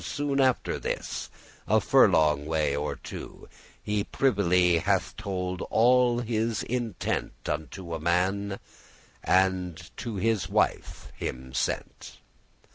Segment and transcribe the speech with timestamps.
[0.03, 1.29] Soon after this,
[1.67, 3.47] a furlong way or two,<8>
[3.83, 8.59] He privily hath told all his intent Unto a man,
[9.23, 12.17] and to his wife him sent.